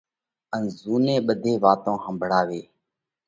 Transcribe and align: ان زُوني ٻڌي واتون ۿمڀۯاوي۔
ان 0.55 0.63
زُوني 0.79 1.15
ٻڌي 1.25 1.53
واتون 1.63 1.97
ۿمڀۯاوي۔ 2.03 2.61